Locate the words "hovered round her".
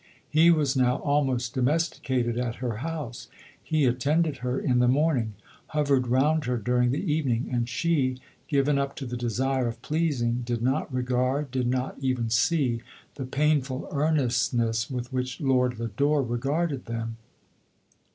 5.67-6.57